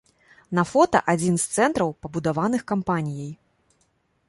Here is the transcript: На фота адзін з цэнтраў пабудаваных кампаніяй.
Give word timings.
На 0.59 0.63
фота 0.69 1.01
адзін 1.13 1.35
з 1.43 1.59
цэнтраў 1.59 1.93
пабудаваных 2.05 2.61
кампаніяй. 2.75 3.31